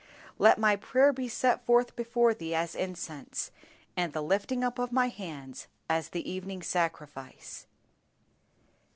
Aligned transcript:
"LET 0.39 0.57
MY 0.57 0.77
PRAYER 0.77 1.13
BE 1.13 1.27
SET 1.27 1.63
FORTH 1.63 1.95
BEFORE 1.95 2.33
THEE 2.33 2.55
AS 2.55 2.73
INCENSE: 2.73 3.51
AND 3.95 4.13
THE 4.13 4.23
LIFTING 4.23 4.63
UP 4.63 4.79
OF 4.79 4.91
MY 4.91 5.09
HANDS 5.09 5.67
AS 5.87 6.09
THE 6.09 6.27
EVENING 6.27 6.63
SACRIFICE." 6.63 7.67